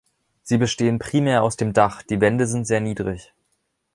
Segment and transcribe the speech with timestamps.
[0.41, 3.35] Sie bestehen primär aus dem Dach, die Wände sind sehr niedrig.